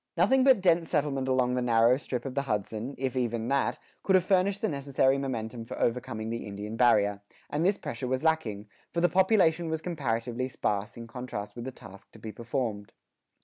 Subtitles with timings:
[0.17, 4.15] Nothing but dense settlement along the narrow strip of the Hudson, if even that, could
[4.15, 8.67] have furnished the necessary momentum for overcoming the Indian barrier; and this pressure was lacking,
[8.89, 12.93] for the population was comparatively sparse in contrast with the task to be performed.